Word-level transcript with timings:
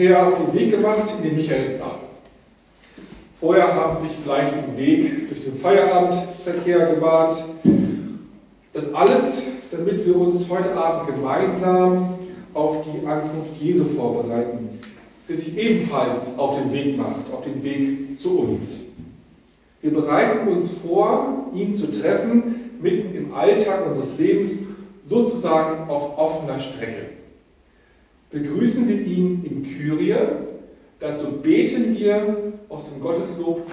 her 0.00 0.26
auf 0.26 0.34
den 0.36 0.58
Weg 0.58 0.70
gemacht 0.70 1.04
in 1.18 1.28
den 1.28 1.36
Michaelssaal. 1.36 1.98
Vorher 3.38 3.74
haben 3.74 3.96
sie 3.96 4.08
sich 4.08 4.16
vielleicht 4.22 4.54
den 4.54 4.76
Weg 4.76 5.28
durch 5.28 5.44
den 5.44 5.54
Feierabendverkehr 5.54 6.94
gewahrt. 6.94 7.42
Das 8.72 8.92
alles, 8.94 9.44
damit 9.70 10.04
wir 10.06 10.16
uns 10.16 10.48
heute 10.48 10.74
Abend 10.74 11.14
gemeinsam 11.14 12.14
auf 12.54 12.78
die 12.84 13.06
Ankunft 13.06 13.60
Jesu 13.60 13.84
vorbereiten, 13.84 14.80
der 15.28 15.36
sich 15.36 15.56
ebenfalls 15.56 16.38
auf 16.38 16.58
den 16.58 16.72
Weg 16.72 16.96
macht, 16.96 17.32
auf 17.32 17.44
den 17.44 17.62
Weg 17.62 18.18
zu 18.18 18.40
uns. 18.40 18.80
Wir 19.82 19.92
bereiten 19.92 20.48
uns 20.48 20.70
vor, 20.70 21.46
ihn 21.54 21.74
zu 21.74 21.90
treffen, 21.92 22.70
mitten 22.80 23.14
im 23.14 23.34
Alltag 23.34 23.86
unseres 23.86 24.18
Lebens, 24.18 24.60
sozusagen 25.04 25.88
auf 25.88 26.18
offener 26.18 26.60
Strecke. 26.60 27.19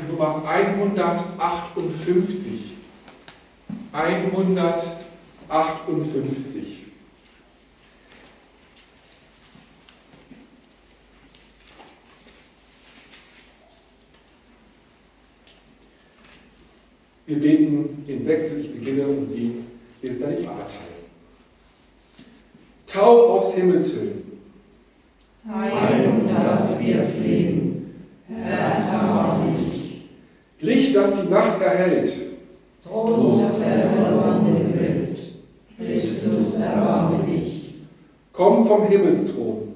Nummer 0.09 0.43
158. 0.47 2.71
158. 3.91 6.85
Wir 17.27 17.39
beten 17.39 18.03
den 18.07 18.25
Wechsel, 18.25 18.61
ich 18.61 18.73
beginne 18.73 19.05
und 19.05 19.27
Sie 19.27 19.51
lesen 20.01 20.21
dann 20.21 20.35
die 20.35 20.47
A-Teil. 20.47 20.97
Tau 22.87 23.33
aus 23.33 23.53
Himmelshöhen. 23.53 24.26
Heil, 25.47 26.09
um 26.09 26.27
das 26.27 26.79
wir 26.79 27.05
flehen, 27.05 27.95
erbarme 28.29 29.51
dich. 29.51 30.09
Licht, 30.59 30.95
das 30.95 31.21
die 31.21 31.29
Nacht 31.29 31.61
erhält. 31.61 32.11
Trost 32.83 33.61
der 33.61 33.89
verlorenen 33.89 34.79
Welt. 34.79 35.17
Christus, 35.77 36.59
erbarme 36.59 37.23
dich. 37.25 37.75
Komm 38.33 38.65
vom 38.65 38.87
Himmelsthron. 38.87 39.73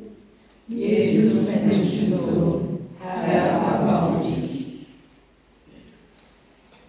Jesus, 0.68 1.48
Menschensohn, 1.66 2.80
Herr, 3.00 3.52
erbarme 3.52 4.24
dich. 4.24 4.66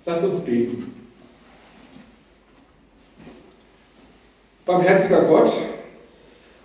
Lasst 0.05 0.25
uns 0.25 0.41
beten. 0.41 0.93
Barmherziger 4.65 5.23
Gott, 5.23 5.51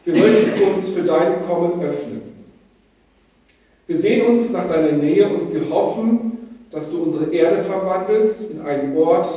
wir 0.08 0.24
möchten 0.24 0.64
uns 0.64 0.92
für 0.92 1.04
dein 1.04 1.46
Kommen 1.46 1.84
öffnen. 1.84 2.22
Wir 3.88 3.98
sehen 3.98 4.26
uns 4.26 4.52
nach 4.52 4.70
deiner 4.70 4.94
Nähe 4.94 5.28
und 5.28 5.54
wir 5.54 5.70
hoffen, 5.70 6.62
dass 6.72 6.92
du 6.92 7.04
unsere 7.04 7.34
Erde 7.34 7.62
verwandelst 7.62 8.52
in 8.52 8.62
einen 8.62 8.96
Ort 8.96 9.28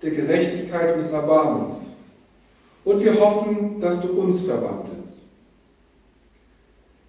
der 0.00 0.12
Gerechtigkeit 0.12 0.94
und 0.94 1.02
des 1.02 1.12
Erbarmens. 1.12 1.90
Und 2.86 3.04
wir 3.04 3.20
hoffen, 3.20 3.80
dass 3.80 4.00
du 4.00 4.18
uns 4.18 4.44
verwandelst. 4.44 5.24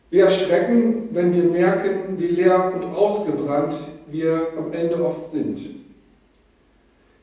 Wir 0.10 0.26
erschrecken, 0.26 1.08
wenn 1.12 1.34
wir 1.34 1.44
merken, 1.44 2.18
wie 2.18 2.28
leer 2.28 2.74
und 2.76 2.84
ausgebrannt 2.84 3.76
wir 4.12 4.50
am 4.58 4.74
Ende 4.74 5.02
oft 5.02 5.30
sind. 5.30 5.62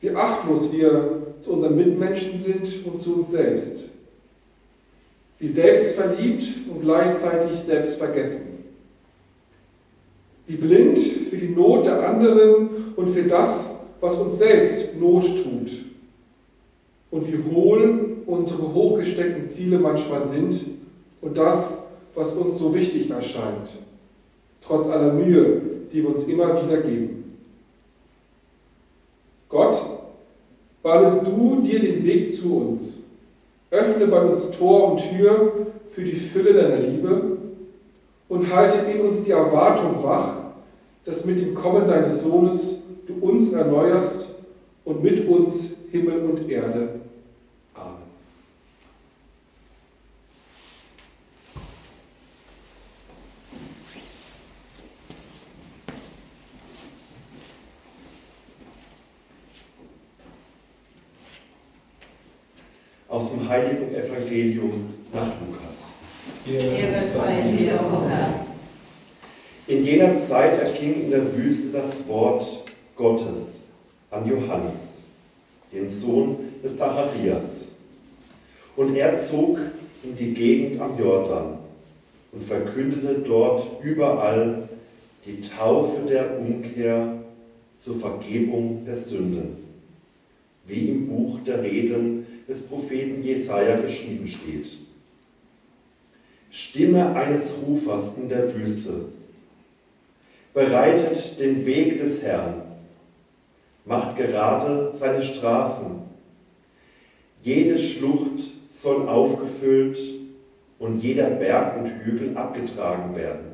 Wie 0.01 0.09
achtlos 0.09 0.73
wir 0.73 1.35
zu 1.39 1.53
unseren 1.53 1.75
Mitmenschen 1.75 2.35
sind 2.39 2.67
und 2.87 2.99
zu 2.99 3.17
uns 3.17 3.29
selbst. 3.29 3.92
Wie 5.43 5.49
selbstverliebt 5.49 6.43
und 6.69 6.83
gleichzeitig 6.83 7.59
selbstvergessen 7.59 8.53
wie 10.47 10.55
blind 10.55 10.97
für 10.97 11.37
die 11.37 11.49
Not 11.49 11.85
der 11.85 12.07
anderen 12.09 12.69
und 12.95 13.09
für 13.09 13.23
das, 13.23 13.79
was 13.99 14.17
uns 14.19 14.37
selbst 14.37 14.97
Not 14.99 15.23
tut. 15.23 15.69
Und 17.11 17.27
wie 17.27 17.51
hohl 17.51 18.17
unsere 18.25 18.73
hochgesteckten 18.73 19.47
Ziele 19.47 19.79
manchmal 19.79 20.25
sind 20.25 20.59
und 21.21 21.37
das, 21.37 21.83
was 22.15 22.33
uns 22.33 22.57
so 22.57 22.73
wichtig 22.73 23.09
erscheint, 23.09 23.69
trotz 24.65 24.87
aller 24.87 25.13
Mühe, 25.13 25.61
die 25.91 26.01
wir 26.01 26.09
uns 26.09 26.23
immer 26.23 26.63
wieder 26.63 26.77
geben. 26.77 27.37
Gott, 29.49 29.75
bahne 30.81 31.21
du 31.23 31.61
dir 31.61 31.79
den 31.79 32.03
Weg 32.03 32.33
zu 32.33 32.57
uns. 32.57 33.02
Öffne 33.73 34.07
bei 34.07 34.21
uns 34.21 34.51
Tor 34.51 34.91
und 34.91 34.97
Tür 34.99 35.67
für 35.89 36.03
die 36.03 36.15
Fülle 36.15 36.53
deiner 36.53 36.77
Liebe 36.77 37.37
und 38.29 38.53
halte 38.53 38.79
in 38.89 39.01
uns 39.01 39.23
die 39.23 39.31
Erwartung 39.31 40.03
wach, 40.03 40.37
dass 41.05 41.25
mit 41.25 41.39
dem 41.39 41.53
Kommen 41.53 41.87
deines 41.87 42.23
Sohnes 42.23 42.79
du 43.07 43.15
uns 43.25 43.51
erneuerst 43.51 44.29
und 44.85 45.03
mit 45.03 45.27
uns 45.27 45.75
Himmel 45.91 46.21
und 46.21 46.49
Erde. 46.49 47.01
Amen. 47.75 47.97
Aus 63.07 63.29
dem 63.29 63.47
heiligen 63.47 63.93
Evangelium 63.93 64.93
nach 65.13 65.27
Lukas. 65.39 65.83
Ehre 66.45 67.07
sei 67.07 67.41
dir, 67.55 67.73
o 67.75 68.09
Herr. 68.09 68.45
In 69.67 69.85
jener 69.85 70.17
Zeit 70.19 70.59
erging 70.59 71.02
in 71.02 71.02
der 71.13 71.37
Wüste 71.37 71.69
das 71.71 72.07
Wort 72.07 72.63
Gottes 72.95 73.67
an 74.09 74.27
Johannes, 74.27 75.03
den 75.71 75.87
Sohn 75.87 76.37
des 76.63 76.75
Zacharias. 76.75 77.67
Und 78.75 78.95
er 78.95 79.15
zog 79.17 79.59
in 80.03 80.15
die 80.15 80.33
Gegend 80.33 80.81
am 80.81 80.97
Jordan 80.97 81.59
und 82.31 82.43
verkündete 82.43 83.19
dort 83.19 83.83
überall 83.83 84.67
die 85.23 85.39
Taufe 85.39 86.01
der 86.09 86.39
Umkehr 86.39 87.19
zur 87.77 87.99
Vergebung 87.99 88.83
der 88.83 88.95
Sünden, 88.95 89.57
wie 90.65 90.89
im 90.89 91.07
Buch 91.07 91.39
der 91.45 91.61
Reden 91.61 92.25
des 92.49 92.63
Propheten 92.63 93.21
Jesaja 93.21 93.77
geschrieben 93.77 94.27
steht. 94.27 94.79
Stimme 96.49 97.15
eines 97.15 97.53
Rufers 97.65 98.17
in 98.17 98.29
der 98.29 98.55
Wüste. 98.55 99.05
Bereitet 100.53 101.39
den 101.39 101.65
Weg 101.65 101.97
des 101.97 102.21
Herrn, 102.21 102.61
macht 103.85 104.15
gerade 104.17 104.93
seine 104.93 105.23
Straßen. 105.23 106.01
Jede 107.41 107.79
Schlucht 107.79 108.51
soll 108.69 109.07
aufgefüllt 109.07 109.97
und 110.77 111.01
jeder 111.01 111.31
Berg 111.31 111.77
und 111.77 111.87
Hügel 111.87 112.37
abgetragen 112.37 113.15
werden. 113.15 113.53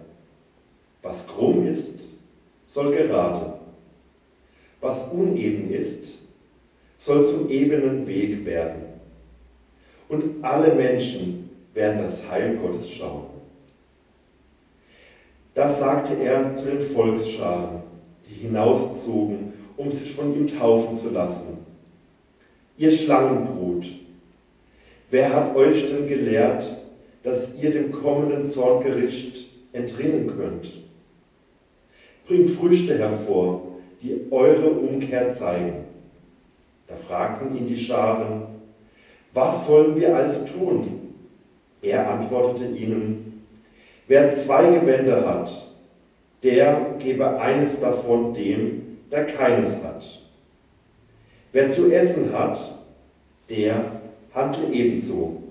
Was 1.01 1.25
krumm 1.25 1.65
ist, 1.65 2.17
soll 2.67 2.93
gerade. 2.93 3.59
Was 4.81 5.09
uneben 5.13 5.71
ist, 5.71 6.19
soll 6.97 7.25
zum 7.25 7.49
ebenen 7.49 8.05
Weg 8.07 8.45
werden. 8.45 8.83
Und 10.09 10.43
alle 10.43 10.75
Menschen 10.75 11.49
werden 11.73 12.03
das 12.03 12.29
Heil 12.29 12.57
Gottes 12.57 12.89
schauen. 12.89 13.28
Das 15.59 15.77
sagte 15.77 16.13
er 16.13 16.55
zu 16.55 16.67
den 16.67 16.79
Volksscharen, 16.79 17.81
die 18.25 18.33
hinauszogen, 18.33 19.51
um 19.75 19.91
sich 19.91 20.13
von 20.13 20.33
ihm 20.33 20.47
taufen 20.47 20.95
zu 20.95 21.09
lassen. 21.09 21.57
Ihr 22.77 22.93
Schlangenbrut, 22.93 23.87
wer 25.11 25.33
hat 25.33 25.57
euch 25.57 25.85
denn 25.89 26.07
gelehrt, 26.07 26.65
dass 27.23 27.61
ihr 27.61 27.71
dem 27.71 27.91
kommenden 27.91 28.45
Zorngericht 28.45 29.49
entrinnen 29.73 30.27
könnt? 30.27 30.77
Bringt 32.25 32.51
Früchte 32.51 32.97
hervor, 32.97 33.63
die 34.01 34.27
eure 34.31 34.69
Umkehr 34.69 35.27
zeigen. 35.27 35.83
Da 36.87 36.95
fragten 36.95 37.57
ihn 37.57 37.67
die 37.67 37.77
Scharen, 37.77 38.43
was 39.33 39.67
sollen 39.67 39.97
wir 39.97 40.15
also 40.15 40.39
tun? 40.45 41.15
Er 41.81 42.09
antwortete 42.09 42.73
ihnen, 42.77 43.29
wer 44.09 44.31
zwei 44.31 44.65
Gewänder 44.67 45.25
hat, 45.25 45.75
der 46.43 46.95
gebe 46.97 47.39
eines 47.39 47.79
davon 47.79 48.33
dem, 48.33 48.97
der 49.11 49.27
keines 49.27 49.83
hat. 49.83 50.21
Wer 51.53 51.69
zu 51.69 51.91
essen 51.91 52.33
hat, 52.33 52.79
der 53.49 54.01
handle 54.33 54.67
ebenso. 54.73 55.43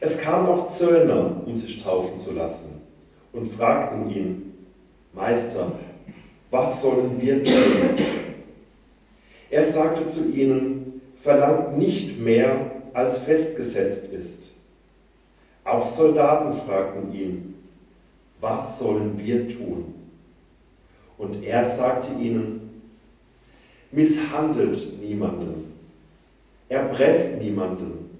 Es 0.00 0.18
kamen 0.18 0.48
auch 0.48 0.66
Zöllner, 0.68 1.42
um 1.44 1.56
sich 1.56 1.82
taufen 1.82 2.18
zu 2.18 2.32
lassen, 2.32 2.80
und 3.32 3.46
fragten 3.46 4.10
ihn, 4.10 4.54
Meister, 5.12 5.72
was 6.50 6.80
sollen 6.80 7.20
wir 7.20 7.44
tun? 7.44 7.54
Er 9.50 9.66
sagte 9.66 10.06
zu 10.06 10.30
ihnen, 10.30 11.02
verlangt 11.22 11.76
nicht 11.76 12.18
mehr, 12.18 12.70
als 12.94 13.18
festgesetzt 13.18 14.10
ist. 14.12 14.39
Auch 15.64 15.86
Soldaten 15.86 16.52
fragten 16.52 17.12
ihn, 17.14 17.54
was 18.40 18.78
sollen 18.78 19.18
wir 19.18 19.46
tun? 19.48 19.94
Und 21.18 21.42
er 21.42 21.68
sagte 21.68 22.14
ihnen, 22.14 22.82
misshandelt 23.92 25.00
niemanden, 25.00 25.72
erpresst 26.68 27.42
niemanden, 27.42 28.10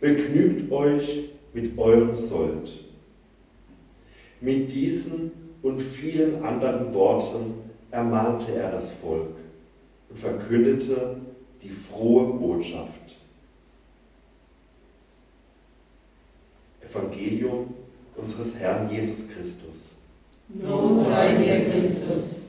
begnügt 0.00 0.72
euch 0.72 1.28
mit 1.52 1.76
eurem 1.76 2.14
Sold. 2.14 2.72
Mit 4.40 4.72
diesen 4.72 5.30
und 5.62 5.80
vielen 5.80 6.42
anderen 6.42 6.92
Worten 6.94 7.54
ermahnte 7.90 8.54
er 8.54 8.70
das 8.70 8.92
Volk 8.92 9.36
und 10.08 10.18
verkündete 10.18 11.16
die 11.62 11.70
frohe 11.70 12.32
Botschaft. 12.34 13.21
Evangelium 16.92 17.74
unseres 18.16 18.58
Herrn 18.58 18.90
Jesus 18.90 19.28
Christus. 19.28 19.96
Lob 20.60 20.86
sei 21.08 21.34
dir, 21.36 21.64
Christus. 21.64 22.42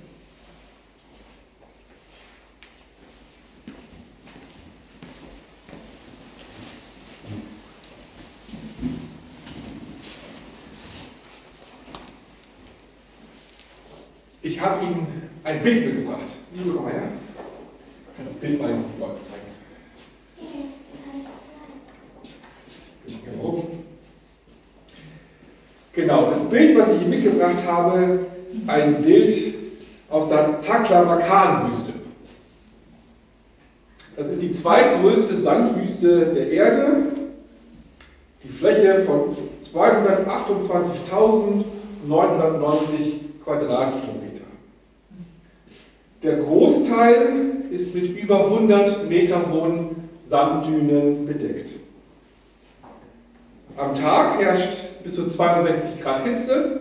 Ich 14.41 14.59
habe 14.59 14.85
Ihnen 14.85 15.07
ein 15.45 15.63
Bild 15.63 15.85
mitgebracht. 15.85 16.19
Liebe 16.53 16.71
Meier, 16.71 17.13
kannst 18.17 18.31
das 18.31 18.37
Bild 18.39 18.59
mal 18.61 18.67
den 18.67 18.83
Leuten 18.99 19.19
zeigen. 19.25 19.53
Genau. 23.25 23.69
Genau, 25.93 26.31
das 26.31 26.49
Bild, 26.49 26.77
was 26.77 26.91
ich 26.91 27.01
Ihnen 27.01 27.09
mitgebracht 27.11 27.65
habe, 27.67 28.25
ist 28.49 28.67
ein 28.67 29.03
Bild 29.03 29.55
aus 30.09 30.27
der 30.27 30.59
Taklamakan-Wüste. 31.33 31.93
Das 34.15 34.27
ist 34.27 34.41
die 34.41 34.51
zweitgrößte 34.51 35.41
Sandwüste 35.41 36.27
der 36.27 36.51
Erde. 36.51 36.95
Die 38.43 38.51
Fläche 38.51 38.99
von 38.99 39.35
228.990 39.61 41.63
Quadratkilometer. 43.43 44.43
Der 46.21 46.37
Großteil 46.37 47.63
ist 47.71 47.95
mit 47.95 48.15
über 48.17 48.45
100 48.45 49.09
Meter 49.09 49.51
hohen 49.51 50.09
Sanddünen 50.25 51.25
bedeckt. 51.25 51.71
Am 53.75 53.93
Tag 53.95 54.39
herrscht 54.39 55.03
bis 55.03 55.15
zu 55.15 55.27
62 55.27 55.99
Grad 56.01 56.23
Hitze 56.23 56.79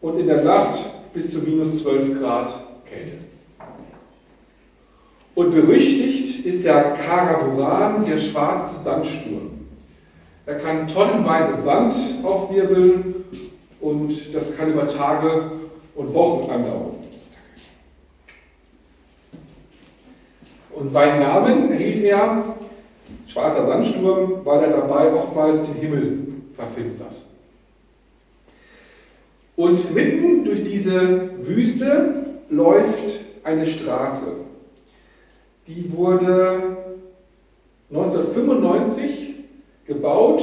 und 0.00 0.20
in 0.20 0.28
der 0.28 0.44
Nacht 0.44 0.78
bis 1.12 1.32
zu 1.32 1.40
minus 1.40 1.82
12 1.82 2.20
Grad 2.20 2.54
Kälte. 2.92 3.31
Und 5.34 5.50
berüchtigt 5.50 6.44
ist 6.44 6.64
der 6.64 6.92
Karaburan, 6.92 8.04
der 8.04 8.18
schwarze 8.18 8.82
Sandsturm. 8.82 9.50
Er 10.44 10.58
kann 10.58 10.88
tonnenweise 10.88 11.60
Sand 11.60 11.94
aufwirbeln 12.22 13.24
und 13.80 14.34
das 14.34 14.56
kann 14.56 14.72
über 14.72 14.86
Tage 14.86 15.52
und 15.94 16.14
Wochen 16.14 16.50
andauern. 16.50 16.96
Und 20.74 20.90
seinen 20.90 21.20
Namen 21.20 21.70
erhielt 21.70 22.02
er, 22.04 22.56
schwarzer 23.26 23.66
Sandsturm, 23.66 24.40
weil 24.44 24.64
er 24.64 24.70
dabei 24.70 25.12
oftmals 25.12 25.64
den 25.64 25.74
Himmel 25.76 26.18
verfinstert. 26.54 27.26
Und 29.56 29.94
mitten 29.94 30.44
durch 30.44 30.64
diese 30.64 31.30
Wüste 31.46 32.24
läuft 32.48 33.20
eine 33.44 33.66
Straße. 33.66 34.42
Die 35.66 35.92
wurde 35.92 36.76
1995 37.90 39.34
gebaut 39.86 40.42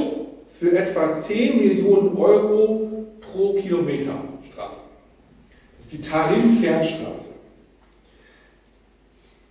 für 0.60 0.78
etwa 0.78 1.18
10 1.18 1.58
Millionen 1.58 2.16
Euro 2.16 3.08
pro 3.20 3.54
Kilometer 3.54 4.14
Straße. 4.52 4.82
Das 5.78 5.86
ist 5.86 5.94
die 5.94 6.02
Tarim-Fernstraße. 6.02 7.36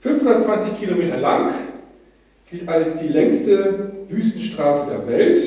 520 0.00 0.78
Kilometer 0.78 1.16
lang, 1.18 1.52
gilt 2.50 2.68
als 2.68 2.98
die 2.98 3.08
längste 3.08 3.90
Wüstenstraße 4.08 4.90
der 4.90 5.06
Welt. 5.06 5.40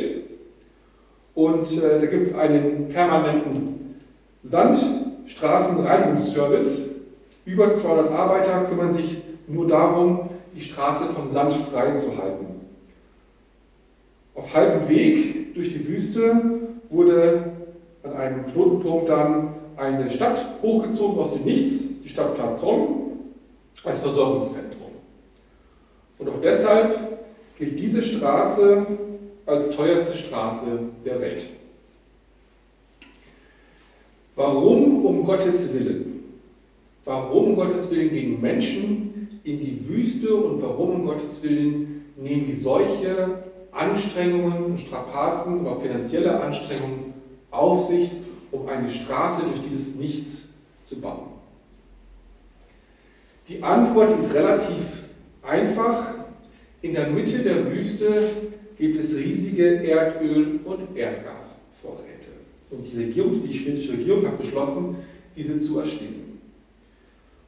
Und 1.33 1.71
äh, 1.81 2.01
da 2.01 2.05
gibt 2.05 2.25
es 2.25 2.35
einen 2.35 2.89
permanenten 2.89 3.95
Sandstraßenreinigungsservice. 4.43 6.89
Über 7.45 7.73
200 7.73 8.11
Arbeiter 8.11 8.65
kümmern 8.65 8.91
sich 8.91 9.23
nur 9.47 9.67
darum, 9.67 10.29
die 10.55 10.61
Straße 10.61 11.05
von 11.13 11.29
Sand 11.29 11.53
frei 11.53 11.95
zu 11.95 12.17
halten. 12.17 12.45
Auf 14.35 14.53
halbem 14.53 14.87
Weg 14.87 15.53
durch 15.53 15.69
die 15.69 15.87
Wüste 15.87 16.41
wurde 16.89 17.51
an 18.03 18.13
einem 18.13 18.45
Knotenpunkt 18.45 19.09
dann 19.09 19.53
eine 19.77 20.09
Stadt 20.09 20.43
hochgezogen 20.61 21.19
aus 21.19 21.33
dem 21.33 21.43
Nichts, 21.43 22.01
die 22.03 22.09
Stadt 22.09 22.37
Tazon, 22.37 23.19
als 23.83 23.99
Versorgungszentrum. 23.99 24.91
Und 26.19 26.29
auch 26.29 26.41
deshalb 26.41 26.97
gilt 27.57 27.79
diese 27.79 28.01
Straße 28.01 28.85
als 29.45 29.71
teuerste 29.71 30.17
Straße 30.17 30.79
der 31.05 31.19
Welt. 31.19 31.45
Warum 34.35 35.05
um 35.05 35.23
Gottes 35.23 35.73
Willen? 35.73 36.23
Warum 37.03 37.49
um 37.49 37.55
Gottes 37.55 37.91
Willen 37.91 38.09
gegen 38.11 38.41
Menschen 38.41 39.10
in 39.43 39.59
die 39.59 39.87
Wüste 39.87 40.35
und 40.35 40.61
warum 40.61 40.91
um 40.91 41.05
Gottes 41.05 41.43
Willen 41.43 42.05
nehmen 42.15 42.45
die 42.45 42.53
solche 42.53 43.43
Anstrengungen, 43.71 44.77
Strapazen 44.77 45.65
auch 45.65 45.81
finanzielle 45.81 46.39
Anstrengungen 46.39 47.13
auf 47.49 47.87
sich, 47.87 48.11
um 48.51 48.67
eine 48.67 48.89
Straße 48.89 49.41
durch 49.43 49.61
dieses 49.67 49.95
Nichts 49.95 50.49
zu 50.85 50.99
bauen? 50.99 51.31
Die 53.47 53.61
Antwort 53.61 54.17
ist 54.19 54.33
relativ 54.33 55.05
einfach. 55.41 56.13
In 56.81 56.93
der 56.93 57.07
Mitte 57.07 57.39
der 57.39 57.71
Wüste 57.71 58.29
gibt 58.77 58.97
es 58.97 59.15
riesige 59.15 59.83
Erdöl- 59.83 60.59
und 60.63 60.95
Erdgasvorräte. 60.95 62.31
Und 62.71 62.85
die 62.91 62.97
Regierung, 62.97 63.41
die 63.45 63.51
chinesische 63.51 63.93
Regierung 63.93 64.25
hat 64.25 64.37
beschlossen, 64.37 64.95
diese 65.35 65.59
zu 65.59 65.79
erschließen. 65.79 66.20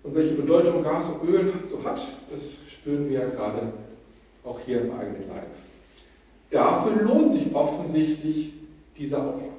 Und 0.04 0.16
welche 0.16 0.34
Bedeutung 0.34 0.84
Gas 0.84 1.10
und 1.10 1.30
Öl 1.30 1.54
so 1.70 1.84
hat, 1.84 2.02
das 2.32 2.58
spüren 2.70 3.10
wir 3.10 3.20
ja 3.20 3.26
gerade 3.30 3.72
auch 4.44 4.60
hier 4.60 4.82
im 4.82 4.92
eigenen 4.92 5.30
Leib. 5.30 5.48
Dafür 6.52 7.02
lohnt 7.04 7.32
sich 7.32 7.56
offensichtlich 7.56 8.54
dieser 8.98 9.20
Aufwand. 9.20 9.54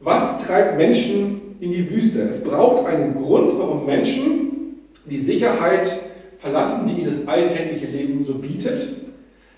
Was 0.00 0.44
treibt 0.44 0.76
Menschen 0.76 1.56
in 1.60 1.72
die 1.72 1.90
Wüste? 1.90 2.20
Es 2.22 2.44
braucht 2.44 2.86
einen 2.86 3.14
Grund, 3.14 3.58
warum 3.58 3.86
Menschen 3.86 4.80
die 5.06 5.18
Sicherheit 5.18 5.90
verlassen, 6.38 6.88
die 6.88 7.00
ihnen 7.00 7.08
das 7.08 7.26
alltägliche 7.26 7.86
Leben 7.86 8.22
so 8.22 8.34
bietet. 8.34 8.80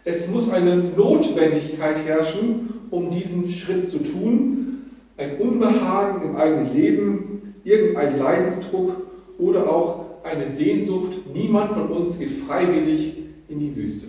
Es 0.04 0.28
muss 0.28 0.50
eine 0.50 0.76
Notwendigkeit 0.76 1.98
herrschen, 2.06 2.74
um 2.90 3.10
diesen 3.10 3.50
Schritt 3.50 3.88
zu 3.88 3.98
tun. 3.98 4.92
Ein 5.16 5.38
Unbehagen 5.38 6.22
im 6.22 6.36
eigenen 6.36 6.72
Leben, 6.72 7.35
irgendein 7.66 8.18
Leidensdruck 8.18 8.96
oder 9.38 9.68
auch 9.68 10.04
eine 10.22 10.48
Sehnsucht. 10.48 11.12
Niemand 11.34 11.72
von 11.72 11.88
uns 11.88 12.18
geht 12.18 12.30
freiwillig 12.30 13.16
in 13.48 13.58
die 13.58 13.74
Wüste. 13.76 14.06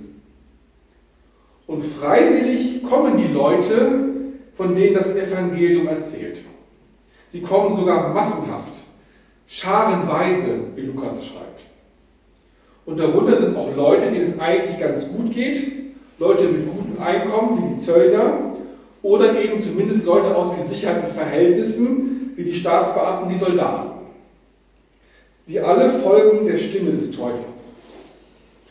Und 1.66 1.82
freiwillig 1.82 2.84
kommen 2.84 3.18
die 3.18 3.34
Leute, 3.34 4.10
von 4.54 4.74
denen 4.74 4.94
das 4.94 5.16
Evangelium 5.16 5.88
erzählt. 5.88 6.40
Sie 7.30 7.42
kommen 7.42 7.76
sogar 7.76 8.14
massenhaft, 8.14 8.76
scharenweise, 9.48 10.60
wie 10.76 10.82
Lukas 10.82 11.26
schreibt. 11.26 11.66
Und 12.86 13.00
darunter 13.00 13.36
sind 13.36 13.58
auch 13.58 13.76
Leute, 13.76 14.06
denen 14.06 14.22
es 14.22 14.40
eigentlich 14.40 14.80
ganz 14.80 15.10
gut 15.10 15.32
geht, 15.32 15.62
Leute 16.20 16.46
mit 16.46 16.72
gutem 16.72 17.02
Einkommen, 17.02 17.58
wie 17.58 17.76
die 17.76 17.82
Zöllner, 17.82 18.56
oder 19.02 19.40
eben 19.40 19.62
zumindest 19.62 20.06
Leute 20.06 20.36
aus 20.36 20.56
gesicherten 20.56 21.12
Verhältnissen, 21.12 22.17
wie 22.38 22.44
die 22.44 22.54
Staatsbeamten, 22.54 23.30
die 23.30 23.38
Soldaten. 23.38 23.90
Sie 25.46 25.60
alle 25.60 25.90
folgen 25.90 26.46
der 26.46 26.58
Stimme 26.58 26.92
des 26.92 27.12
Täufers. 27.12 27.72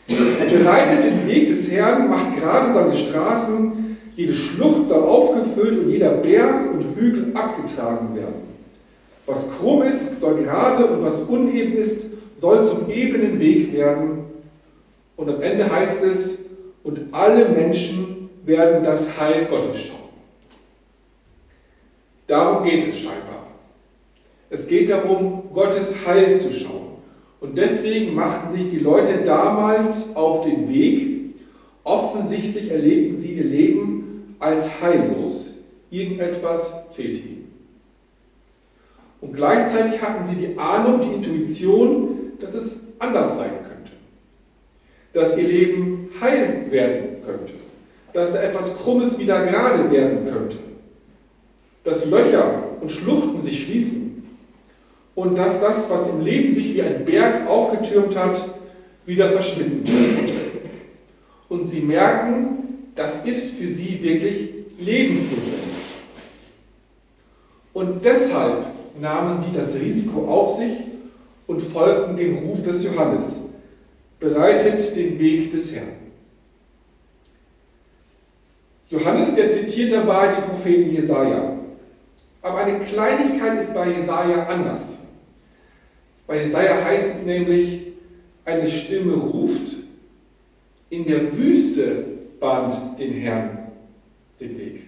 Er 0.07 0.45
bereitet 0.45 1.03
den 1.03 1.27
Weg 1.27 1.47
des 1.47 1.69
Herrn, 1.69 2.09
macht 2.09 2.37
gerade 2.39 2.73
seine 2.73 2.95
Straßen, 2.95 3.97
jede 4.15 4.33
Schlucht 4.33 4.87
soll 4.87 5.03
aufgefüllt 5.03 5.79
und 5.79 5.89
jeder 5.89 6.11
Berg 6.11 6.71
und 6.73 6.95
Hügel 6.95 7.33
abgetragen 7.35 8.15
werden. 8.15 8.47
Was 9.25 9.51
krumm 9.57 9.83
ist, 9.83 10.21
soll 10.21 10.43
gerade 10.43 10.85
und 10.85 11.03
was 11.03 11.21
uneben 11.23 11.75
ist, 11.77 12.05
soll 12.35 12.65
zum 12.65 12.89
ebenen 12.89 13.39
Weg 13.39 13.73
werden. 13.73 14.25
Und 15.17 15.29
am 15.29 15.41
Ende 15.41 15.69
heißt 15.69 16.03
es, 16.05 16.45
und 16.83 17.13
alle 17.13 17.49
Menschen 17.49 18.29
werden 18.45 18.83
das 18.83 19.19
Heil 19.19 19.45
Gottes 19.45 19.81
schauen. 19.81 19.97
Darum 22.27 22.63
geht 22.63 22.87
es 22.87 22.99
scheinbar. 22.99 23.46
Es 24.49 24.67
geht 24.67 24.89
darum, 24.89 25.43
Gottes 25.53 26.05
Heil 26.05 26.37
zu 26.37 26.53
schauen. 26.53 26.97
Und 27.39 27.57
deswegen 27.57 28.15
machten 28.15 28.51
sich 28.51 28.69
die 28.69 28.79
Leute 28.79 29.23
damals 29.23 30.15
auf 30.15 30.45
den 30.45 30.69
Weg. 30.69 31.35
Offensichtlich 31.83 32.71
erlebten 32.71 33.17
sie 33.17 33.33
ihr 33.33 33.43
Leben 33.43 34.35
als 34.39 34.81
heillos. 34.81 35.55
Irgendetwas 35.89 36.85
fehlt 36.93 37.17
ihnen. 37.17 37.51
Und 39.21 39.33
gleichzeitig 39.33 40.01
hatten 40.01 40.25
sie 40.25 40.35
die 40.35 40.57
Ahnung, 40.57 41.01
die 41.01 41.15
Intuition, 41.15 42.33
dass 42.39 42.53
es 42.53 42.87
anders 42.99 43.37
sein 43.37 43.51
könnte. 43.67 43.91
Dass 45.13 45.37
ihr 45.37 45.47
Leben 45.47 46.09
heil 46.21 46.67
werden 46.69 47.21
könnte. 47.25 47.53
Dass 48.13 48.33
da 48.33 48.41
etwas 48.41 48.77
Krummes 48.77 49.19
wieder 49.19 49.45
gerade 49.45 49.91
werden 49.91 50.25
könnte 50.25 50.57
dass 51.87 52.05
Löcher 52.09 52.63
und 52.81 52.91
Schluchten 52.91 53.41
sich 53.41 53.63
schließen 53.63 54.06
und 55.17 55.35
dass 55.35 55.59
das, 55.59 55.89
was 55.89 56.09
im 56.09 56.21
Leben 56.21 56.53
sich 56.53 56.75
wie 56.75 56.81
ein 56.83 57.03
Berg 57.03 57.49
aufgetürmt 57.49 58.15
hat, 58.15 58.39
wieder 59.07 59.31
verschwinden 59.31 59.87
wird. 59.87 60.31
Und 61.49 61.67
sie 61.67 61.79
merken, 61.79 62.91
das 62.93 63.25
ist 63.25 63.55
für 63.55 63.67
sie 63.67 63.99
wirklich 64.03 64.49
lebensnotwendig. 64.77 65.55
Und 67.73 68.05
deshalb 68.05 68.67
nahmen 69.01 69.39
sie 69.39 69.57
das 69.57 69.73
Risiko 69.73 70.27
auf 70.27 70.55
sich 70.55 70.73
und 71.47 71.63
folgten 71.63 72.15
dem 72.15 72.37
Ruf 72.37 72.61
des 72.61 72.83
Johannes. 72.83 73.39
Bereitet 74.19 74.95
den 74.95 75.17
Weg 75.17 75.51
des 75.51 75.71
Herrn. 75.71 75.93
Johannes, 78.91 79.33
der 79.33 79.49
zitiert 79.49 79.93
dabei 79.93 80.27
den 80.35 80.43
Propheten 80.43 80.93
Jesaja. 80.93 81.57
Aber 82.43 82.57
eine 82.59 82.81
Kleinigkeit 82.81 83.59
ist 83.59 83.73
bei 83.73 83.89
Jesaja 83.89 84.45
anders. 84.45 84.96
Bei 86.27 86.43
Jesaja 86.43 86.83
heißt 86.83 87.15
es 87.15 87.25
nämlich, 87.25 87.93
eine 88.43 88.69
Stimme 88.69 89.13
ruft, 89.13 89.75
in 90.89 91.05
der 91.05 91.35
Wüste 91.37 92.05
bahnt 92.39 92.99
den 92.99 93.13
Herrn 93.13 93.71
den 94.39 94.57
Weg. 94.57 94.83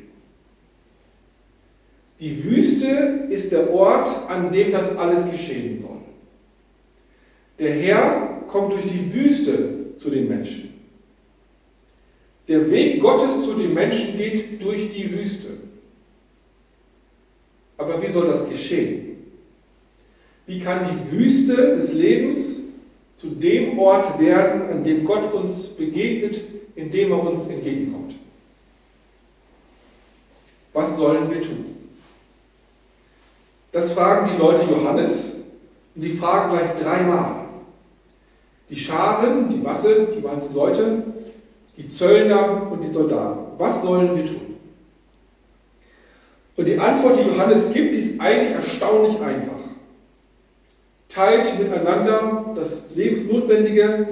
Die 2.20 2.44
Wüste 2.44 3.28
ist 3.30 3.52
der 3.52 3.72
Ort, 3.72 4.10
an 4.30 4.52
dem 4.52 4.72
das 4.74 4.98
alles 4.98 5.32
geschehen 5.32 5.78
soll. 5.78 6.02
Der 7.58 7.72
Herr 7.72 8.44
kommt 8.48 8.74
durch 8.74 8.86
die 8.86 9.14
Wüste 9.14 9.96
zu 9.96 10.10
den 10.10 10.28
Menschen. 10.28 10.74
Der 12.48 12.70
Weg 12.72 13.02
Gottes 13.02 13.44
zu 13.44 13.54
den 13.54 13.74
Menschen 13.74 14.18
geht 14.18 14.62
durch 14.62 14.94
die 14.94 15.12
Wüste. 15.12 15.50
Aber 17.78 18.02
wie 18.02 18.12
soll 18.12 18.28
das 18.28 18.50
geschehen? 18.50 19.09
Wie 20.50 20.60
kann 20.60 20.80
die 20.90 21.12
Wüste 21.12 21.76
des 21.76 21.94
Lebens 21.94 22.62
zu 23.16 23.28
dem 23.28 23.78
Ort 23.78 24.20
werden, 24.20 24.68
an 24.72 24.84
dem 24.84 25.06
Gott 25.06 25.32
uns 25.32 25.68
begegnet, 25.68 26.42
in 26.76 26.90
dem 26.90 27.12
er 27.12 27.24
uns 27.24 27.48
entgegenkommt? 27.50 28.16
Was 30.74 30.98
sollen 30.98 31.30
wir 31.30 31.40
tun? 31.44 31.66
Das 33.72 33.94
fragen 33.94 34.32
die 34.34 34.42
Leute 34.42 34.64
Johannes 34.72 35.34
und 35.94 36.02
sie 36.02 36.14
fragen 36.14 36.58
gleich 36.58 36.82
dreimal. 36.82 37.46
Die 38.72 38.76
Scharen, 38.76 39.50
die 39.50 39.58
Masse, 39.58 40.08
die 40.18 40.22
ganzen 40.22 40.56
Leute, 40.56 41.04
die 41.78 41.88
Zöllner 41.88 42.72
und 42.72 42.84
die 42.84 42.92
Soldaten. 42.92 43.52
Was 43.60 43.84
sollen 43.84 44.16
wir 44.16 44.26
tun? 44.26 44.56
Und 46.58 46.68
die 46.68 46.80
Antwort, 46.80 47.20
die 47.20 47.30
Johannes 47.30 47.72
gibt, 47.72 47.94
die 47.94 48.00
ist 48.00 48.20
eigentlich 48.20 48.56
erstaunlich 48.56 49.22
einfach. 49.22 49.59
Teilt 51.10 51.60
miteinander 51.60 52.54
das 52.56 52.84
Lebensnotwendige, 52.96 54.08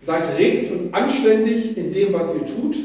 seid 0.00 0.38
redlich 0.38 0.70
und 0.70 0.94
anständig 0.94 1.76
in 1.76 1.92
dem, 1.92 2.12
was 2.12 2.34
ihr 2.34 2.46
tut 2.46 2.76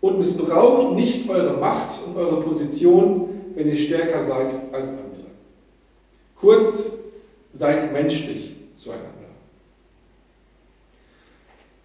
und 0.00 0.18
missbraucht 0.18 0.94
nicht 0.94 1.28
eure 1.28 1.58
Macht 1.58 2.00
und 2.06 2.16
eure 2.16 2.40
Position, 2.40 3.28
wenn 3.54 3.68
ihr 3.68 3.76
stärker 3.76 4.24
seid 4.24 4.54
als 4.72 4.90
andere. 4.90 5.26
Kurz, 6.36 6.92
seid 7.52 7.92
menschlich 7.92 8.54
zueinander. 8.76 9.10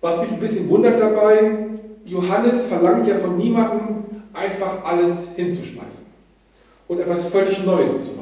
Was 0.02 0.22
mich 0.22 0.32
ein 0.32 0.40
bisschen 0.40 0.70
wundert 0.70 1.00
dabei, 1.00 1.58
Johannes 2.06 2.68
verlangt 2.68 3.08
ja 3.08 3.18
von 3.18 3.38
niemandem, 3.38 4.06
einfach 4.34 4.84
alles 4.84 5.30
hinzuschmeißen 5.36 6.06
und 6.88 7.00
etwas 7.00 7.28
völlig 7.28 7.64
Neues 7.66 8.08
zu 8.08 8.12
machen. 8.14 8.21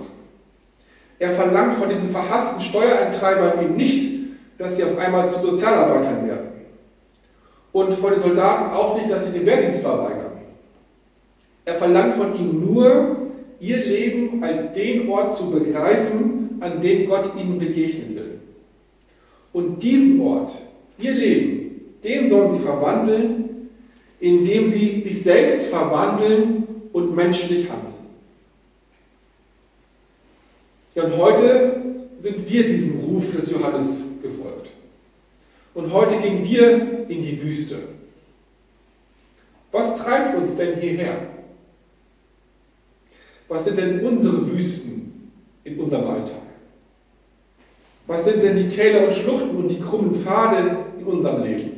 Er 1.19 1.31
verlangt 1.31 1.75
von 1.75 1.89
diesen 1.89 2.09
verhassten 2.09 2.63
Steuereintreibern 2.63 3.63
eben 3.63 3.75
nicht, 3.75 4.19
dass 4.57 4.75
sie 4.75 4.83
auf 4.83 4.97
einmal 4.97 5.29
zu 5.29 5.39
Sozialarbeitern 5.39 6.27
werden. 6.27 6.47
Und 7.71 7.93
von 7.93 8.11
den 8.11 8.21
Soldaten 8.21 8.73
auch 8.73 8.97
nicht, 8.97 9.11
dass 9.11 9.25
sie 9.25 9.37
den 9.37 9.45
Wehrdienst 9.45 9.83
verweigern. 9.83 10.31
Er 11.65 11.75
verlangt 11.75 12.15
von 12.15 12.35
ihnen 12.35 12.73
nur, 12.73 13.17
ihr 13.59 13.77
Leben 13.77 14.43
als 14.43 14.73
den 14.73 15.09
Ort 15.09 15.35
zu 15.35 15.51
begreifen, 15.51 16.57
an 16.61 16.81
dem 16.81 17.07
Gott 17.07 17.31
ihnen 17.37 17.59
begegnen 17.59 18.15
will. 18.15 18.39
Und 19.53 19.83
diesen 19.83 20.21
Ort, 20.21 20.51
ihr 20.97 21.11
Leben, 21.11 21.81
den 22.03 22.29
sollen 22.29 22.51
sie 22.51 22.59
verwandeln 22.59 23.49
indem 24.19 24.69
sie 24.69 25.01
sich 25.01 25.21
selbst 25.21 25.67
verwandeln 25.67 26.63
und 26.91 27.15
menschlich 27.15 27.69
handeln. 27.69 27.88
Und 31.03 31.17
heute 31.17 31.81
sind 32.17 32.49
wir 32.49 32.63
diesem 32.67 32.99
Ruf 32.99 33.31
des 33.35 33.51
Johannes 33.51 34.03
gefolgt. 34.21 34.71
Und 35.73 35.93
heute 35.93 36.17
gehen 36.17 36.43
wir 36.43 37.07
in 37.07 37.21
die 37.21 37.41
Wüste. 37.41 37.77
Was 39.71 39.97
treibt 39.97 40.37
uns 40.37 40.57
denn 40.57 40.79
hierher? 40.79 41.27
Was 43.47 43.65
sind 43.65 43.77
denn 43.77 44.05
unsere 44.05 44.51
Wüsten 44.51 45.31
in 45.63 45.79
unserem 45.79 46.07
Alltag? 46.07 46.41
Was 48.07 48.25
sind 48.25 48.43
denn 48.43 48.57
die 48.57 48.67
Täler 48.67 49.07
und 49.07 49.13
Schluchten 49.13 49.55
und 49.55 49.67
die 49.69 49.79
krummen 49.79 50.15
Pfade 50.15 50.77
in 50.99 51.05
unserem 51.05 51.43
Leben? 51.43 51.71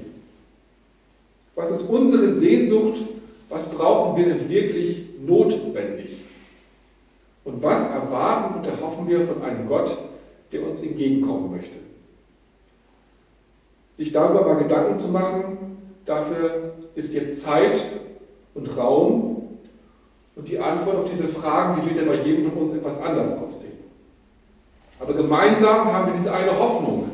Was 1.55 1.69
ist 1.71 1.83
unsere 1.83 2.31
Sehnsucht? 2.31 3.01
Was 3.49 3.69
brauchen 3.69 4.17
wir 4.17 4.33
denn 4.33 4.49
wirklich 4.49 5.05
notwendig? 5.25 5.90
Was 7.61 7.91
erwarten 7.91 8.55
und 8.59 8.65
erhoffen 8.65 9.07
wir 9.07 9.21
von 9.21 9.41
einem 9.43 9.67
Gott, 9.67 9.95
der 10.51 10.67
uns 10.67 10.81
entgegenkommen 10.81 11.51
möchte? 11.51 11.77
Sich 13.93 14.11
darüber 14.11 14.45
mal 14.45 14.55
Gedanken 14.63 14.97
zu 14.97 15.09
machen, 15.09 15.77
dafür 16.05 16.73
ist 16.95 17.13
jetzt 17.13 17.43
Zeit 17.43 17.75
und 18.53 18.77
Raum. 18.77 19.49
Und 20.35 20.49
die 20.49 20.59
Antwort 20.59 20.95
auf 20.95 21.11
diese 21.11 21.27
Fragen, 21.27 21.81
die 21.81 21.89
wird 21.89 21.97
ja 21.97 22.11
bei 22.11 22.21
jedem 22.23 22.49
von 22.51 22.63
uns 22.63 22.73
etwas 22.73 23.01
anders 23.01 23.37
aussehen. 23.37 23.77
Aber 24.99 25.13
gemeinsam 25.13 25.91
haben 25.91 26.11
wir 26.11 26.17
diese 26.17 26.33
eine 26.33 26.57
Hoffnung, 26.57 27.09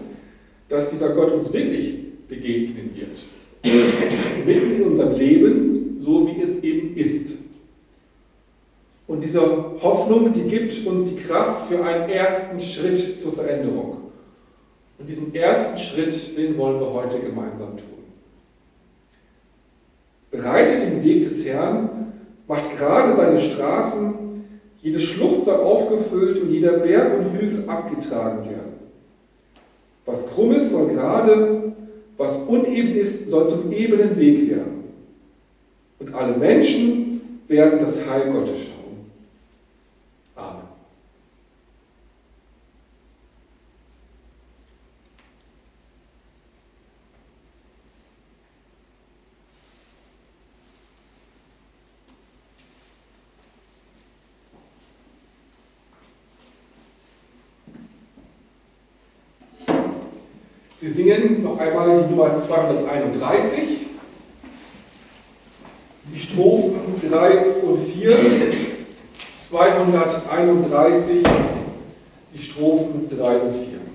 dass 0.70 0.90
dieser 0.90 1.10
Gott 1.10 1.32
uns 1.32 1.52
wirklich 1.52 2.28
begegnen 2.28 2.92
wird. 2.96 4.46
Mitten 4.46 4.76
in 4.76 4.84
unserem 4.84 5.14
Leben, 5.14 5.96
so 5.98 6.28
wie 6.28 6.42
es 6.42 6.64
eben 6.64 6.96
ist. 6.96 7.37
Und 9.08 9.24
diese 9.24 9.41
Hoffnung, 9.82 10.34
die 10.34 10.43
gibt 10.43 10.86
uns 10.86 11.06
die 11.06 11.15
Kraft 11.15 11.70
für 11.70 11.84
einen 11.84 12.10
ersten 12.10 12.60
Schritt 12.60 13.20
zur 13.20 13.34
Veränderung. 13.34 13.98
Und 15.00 15.08
diesen 15.08 15.34
ersten 15.34 15.80
Schritt, 15.80 16.38
den 16.38 16.58
wollen 16.58 16.80
wir 16.80 16.91
heute 16.91 17.20
gemeinsam 17.20 17.78
tun. 17.78 17.98
Bereitet 20.30 20.82
den 20.82 21.04
Weg 21.04 21.24
des 21.24 21.46
Herrn, 21.46 22.12
macht 22.48 22.76
gerade 22.78 23.13
seine 23.13 23.39
Straßen, 23.39 24.15
jede 24.82 25.00
Schlucht 25.00 25.46
soll 25.46 25.63
aufgefüllt 25.63 26.41
und 26.41 26.52
jeder 26.52 26.74
Berg 26.74 27.17
und 27.17 27.39
Hügel 27.39 27.63
abgetragen 27.67 28.50
werden. 28.50 28.74
Was 30.06 30.30
krumm 30.30 30.52
ist, 30.54 30.72
soll 30.72 30.89
gerade, 30.89 31.74
was 32.17 32.43
uneben 32.43 32.96
ist, 32.96 33.30
soll 33.30 33.48
zum 33.48 33.72
ebenen 33.72 34.17
Weg 34.17 34.50
werden. 34.50 34.84
Und 36.00 36.13
alle 36.13 36.38
Menschen 36.38 37.41
werden 37.48 37.80
das 37.80 38.10
Heil 38.10 38.32
Gottes 38.32 38.58
schauen. 38.60 38.77
Singen 61.18 61.44
noch 61.44 61.60
einmal 61.60 62.04
die 62.04 62.14
Nummer 62.14 62.38
231, 62.38 63.60
die 66.14 66.20
Strophen 66.20 67.02
3 67.10 67.38
und 67.64 67.78
4, 67.80 68.18
231, 69.50 71.24
die 72.34 72.42
Strophen 72.42 73.10
3 73.10 73.38
und 73.40 73.56
4. 73.56 73.87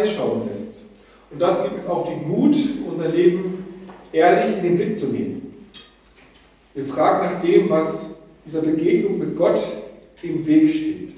uns 0.00 0.08
sein 0.08 0.18
Heil 0.18 0.28
schauen 0.28 0.48
lässt. 0.52 0.72
Und 1.30 1.40
das 1.40 1.62
gibt 1.62 1.76
uns 1.76 1.86
auch 1.86 2.08
den 2.08 2.28
Mut, 2.28 2.56
unser 2.88 3.08
Leben 3.08 3.64
ehrlich 4.12 4.56
in 4.56 4.62
den 4.62 4.76
Blick 4.76 4.96
zu 4.96 5.06
nehmen. 5.06 5.54
Wir 6.74 6.84
fragen 6.84 7.34
nach 7.34 7.42
dem, 7.42 7.70
was 7.70 8.16
dieser 8.44 8.60
Begegnung 8.60 9.18
mit 9.18 9.36
Gott 9.36 9.60
im 10.22 10.46
Weg 10.46 10.70
steht. 10.70 11.12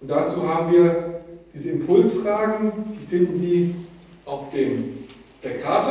Und 0.00 0.08
dazu 0.08 0.48
haben 0.48 0.72
wir 0.72 1.20
diese 1.52 1.70
Impulsfragen, 1.70 2.72
die 3.00 3.06
finden 3.06 3.36
Sie 3.36 3.74
auf 4.24 4.50
dem, 4.50 4.98
der 5.42 5.58
Karte. 5.58 5.90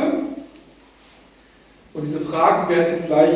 Und 1.92 2.04
diese 2.04 2.20
Fragen 2.20 2.68
werden 2.74 2.94
jetzt 2.94 3.06
gleich 3.06 3.34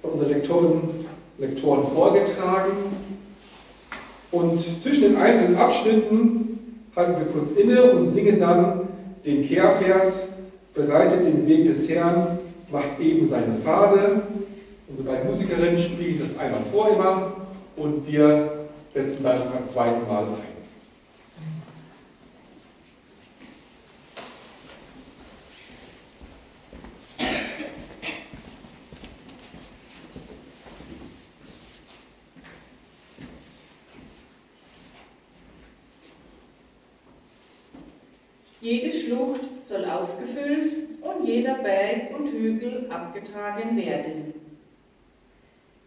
von 0.00 0.12
unseren 0.12 0.30
Lektorinnen 0.30 0.82
und 0.82 1.06
Lektoren 1.38 1.86
vorgetragen. 1.86 2.72
Und 4.30 4.60
zwischen 4.60 5.02
den 5.02 5.16
einzelnen 5.16 5.56
Abschnitten 5.56 6.52
halten 6.94 7.24
wir 7.24 7.32
kurz 7.32 7.52
inne 7.52 7.82
und 7.92 8.06
singen 8.06 8.38
dann 8.38 8.88
den 9.24 9.42
Kehrvers, 9.42 10.28
bereitet 10.74 11.24
den 11.24 11.46
Weg 11.46 11.66
des 11.66 11.88
Herrn, 11.88 12.38
macht 12.70 13.00
eben 13.00 13.26
seine 13.26 13.54
Pfade. 13.56 14.22
Unsere 14.88 15.08
beiden 15.08 15.30
Musikerinnen 15.30 15.78
spielen 15.78 16.20
das 16.20 16.38
einmal 16.38 16.62
vor 16.70 16.90
immer 16.90 17.32
und 17.76 18.06
wir 18.10 18.66
setzen 18.92 19.22
dann 19.22 19.38
beim 19.52 19.68
zweiten 19.68 20.06
Mal 20.06 20.24
ein. 20.24 20.52
Jede 38.62 38.92
Schlucht 38.92 39.40
soll 39.60 39.84
aufgefüllt 40.22 41.02
und 41.02 41.26
jeder 41.26 41.54
Berg 41.54 42.16
und 42.16 42.28
Hügel 42.28 42.86
abgetragen 42.90 43.76
werden. 43.76 44.34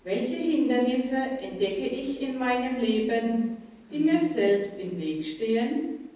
Welche 0.04 0.36
Hindernisse 0.36 1.18
entdecke 1.42 1.88
ich 1.88 2.22
in 2.22 2.38
meinem 2.38 2.78
Leben, 2.78 3.58
die 3.92 4.00
mir 4.00 4.22
selbst 4.22 4.80
im 4.80 5.00
Weg 5.00 5.26
stehen? 5.26 6.10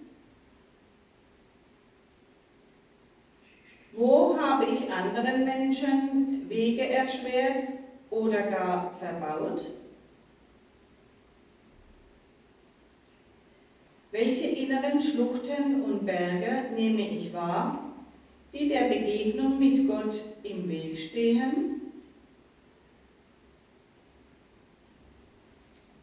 Wo 3.92 4.38
habe 4.38 4.66
ich 4.66 4.90
anderen 4.90 5.44
Menschen 5.44 6.48
Wege 6.48 6.88
erschwert 6.88 7.64
oder 8.10 8.42
gar 8.42 8.92
verbaut? 8.92 9.66
Welche 14.12 14.46
inneren 14.46 15.00
Schluchten 15.00 15.82
und 15.82 16.06
Berge 16.06 16.74
nehme 16.74 17.08
ich 17.08 17.32
wahr, 17.32 17.89
die 18.52 18.68
der 18.68 18.88
Begegnung 18.88 19.58
mit 19.58 19.86
Gott 19.86 20.16
im 20.42 20.68
Weg 20.68 20.98
stehen? 20.98 21.80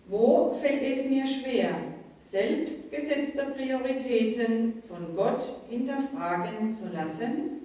Wo 0.08 0.54
fällt 0.54 0.84
es 0.84 1.10
mir 1.10 1.28
schwer, 1.28 1.76
selbstgesetzte 2.22 3.48
Prioritäten 3.56 4.82
von 4.82 5.16
Gott 5.16 5.44
hinterfragen 5.70 6.72
zu 6.72 6.94
lassen? 6.94 7.57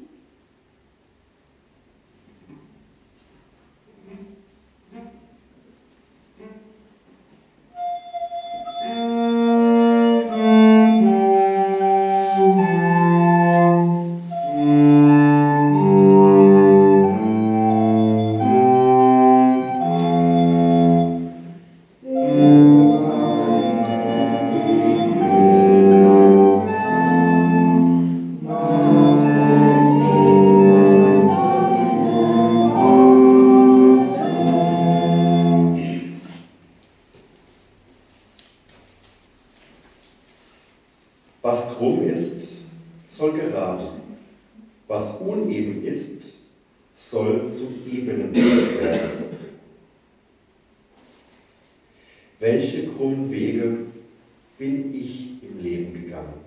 Bin 54.63 54.95
ich 54.95 55.43
im 55.43 55.61
Leben 55.61 55.93
gegangen? 55.93 56.41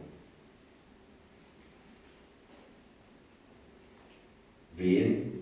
Wen 4.78 5.34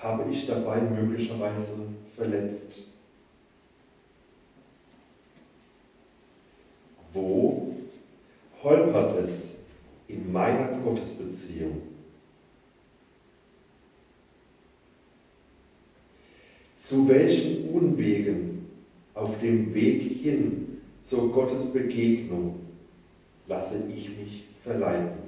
habe 0.00 0.32
ich 0.32 0.46
dabei 0.46 0.80
möglicherweise 0.80 1.76
verletzt? 2.16 2.84
Wo 7.12 7.74
holpert 8.62 9.22
es 9.22 9.56
in 10.08 10.32
meiner 10.32 10.78
Gottesbeziehung? 10.78 11.82
Zu 16.76 17.06
welchen 17.10 17.68
Unwegen 17.68 18.70
auf 19.12 19.38
dem 19.38 19.74
Weg 19.74 20.22
hin 20.22 20.63
zur 21.04 21.30
Gottesbegegnung 21.30 22.54
lasse 23.46 23.84
ich 23.94 24.16
mich 24.16 24.44
verleiten? 24.62 25.23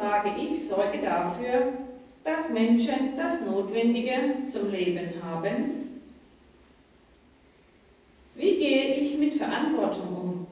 Trage 0.00 0.30
ich 0.40 0.66
Sorge 0.66 0.98
dafür, 0.98 1.74
dass 2.24 2.50
Menschen 2.50 3.16
das 3.16 3.44
Notwendige 3.44 4.46
zum 4.46 4.70
Leben 4.70 5.10
haben? 5.22 6.00
Wie 8.34 8.56
gehe 8.56 8.94
ich 8.94 9.18
mit 9.18 9.34
Verantwortung 9.34 10.16
um? 10.16 10.46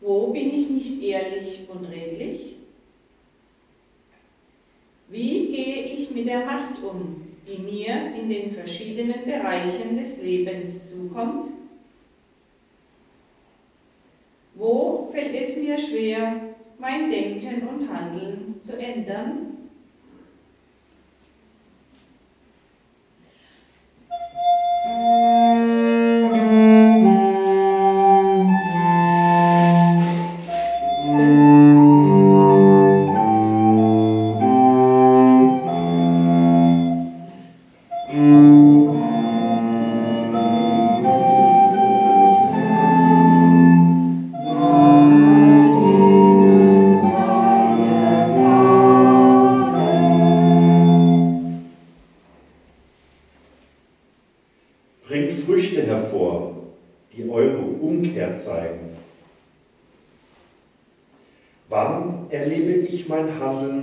Wo 0.00 0.32
bin 0.32 0.48
ich 0.48 0.68
nicht 0.68 1.02
ehrlich 1.02 1.68
und 1.72 1.88
redlich? 1.88 2.56
Wie 5.08 5.46
gehe 5.48 5.84
ich 5.84 6.10
mit 6.10 6.26
der 6.26 6.44
Macht 6.44 6.82
um, 6.82 7.28
die 7.46 7.58
mir 7.58 8.14
in 8.16 8.28
den 8.28 8.52
verschiedenen 8.52 9.24
Bereichen 9.24 9.96
des 9.96 10.22
Lebens 10.22 10.90
zukommt? 10.90 11.52
Wo 14.54 15.08
fällt 15.12 15.34
es 15.34 15.56
mir 15.56 15.78
schwer, 15.78 16.49
mein 16.80 17.10
Denken 17.10 17.68
und 17.68 17.92
Handeln 17.92 18.60
zu 18.60 18.78
ändern? 18.78 19.49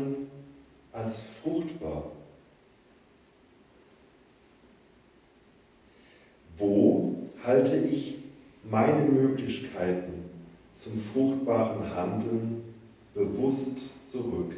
Handeln 0.08 0.28
als 0.92 1.22
fruchtbar? 1.22 2.12
Wo 6.58 7.16
halte 7.44 7.78
ich 7.78 8.16
meine 8.64 9.06
Möglichkeiten 9.06 10.26
zum 10.76 11.00
fruchtbaren 11.00 11.94
Handeln 11.94 12.64
bewusst 13.14 13.80
zurück? 14.04 14.54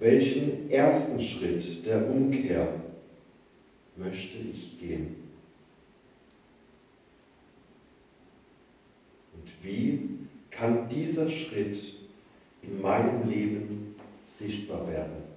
Welchen 0.00 0.70
ersten 0.70 1.20
Schritt 1.20 1.86
der 1.86 2.10
Umkehr 2.10 2.68
möchte 3.96 4.38
ich 4.38 4.78
gehen? 4.78 5.16
Und 9.32 9.64
wie 9.64 10.23
kann 10.56 10.88
dieser 10.88 11.28
Schritt 11.28 11.94
in 12.62 12.80
meinem 12.80 13.28
Leben 13.28 13.96
sichtbar 14.24 14.88
werden? 14.88 15.33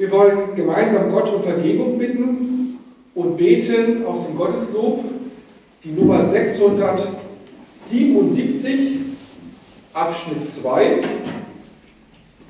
Wir 0.00 0.10
wollen 0.12 0.54
gemeinsam 0.56 1.10
Gott 1.10 1.30
um 1.30 1.42
Vergebung 1.42 1.98
bitten 1.98 2.78
und 3.14 3.36
beten 3.36 4.06
aus 4.06 4.26
dem 4.26 4.34
Gotteslob 4.34 5.04
die 5.84 5.90
Nummer 5.90 6.24
677, 6.24 8.92
Abschnitt 9.92 10.50
2. 10.50 11.02